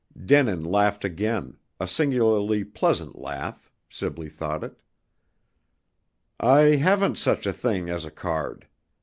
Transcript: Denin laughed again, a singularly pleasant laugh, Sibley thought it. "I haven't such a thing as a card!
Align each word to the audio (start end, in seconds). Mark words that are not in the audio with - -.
Denin 0.19 0.63
laughed 0.63 1.05
again, 1.05 1.57
a 1.79 1.85
singularly 1.85 2.63
pleasant 2.63 3.19
laugh, 3.19 3.71
Sibley 3.87 4.29
thought 4.29 4.63
it. 4.63 4.81
"I 6.39 6.77
haven't 6.77 7.19
such 7.19 7.45
a 7.45 7.53
thing 7.53 7.87
as 7.87 8.03
a 8.03 8.09
card! 8.09 8.65